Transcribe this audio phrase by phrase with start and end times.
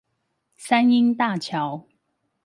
[0.57, 1.85] 三鶯大橋